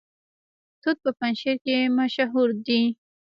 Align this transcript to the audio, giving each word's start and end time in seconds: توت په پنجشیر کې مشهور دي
توت 0.81 0.97
په 1.03 1.11
پنجشیر 1.19 1.55
کې 1.65 1.91
مشهور 1.97 2.49
دي 2.65 2.81